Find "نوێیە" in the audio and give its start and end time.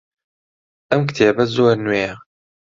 1.85-2.13